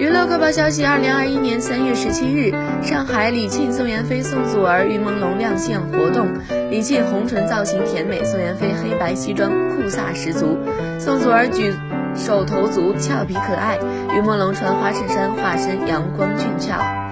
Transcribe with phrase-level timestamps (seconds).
[0.00, 2.50] 娱乐快报消息二零二一年三月十七日
[2.82, 6.26] 上海李沁宋妍霏宋祖儿于朦胧亮相活动。
[6.70, 10.56] 李沁红唇造型甜美宋妍霏黑白西装酷飒十足。
[10.98, 11.74] 宋祖儿举
[12.14, 13.76] 手投足俏皮可爱。
[14.16, 17.09] 于朦胧穿花衬衫化身阳光俊俏。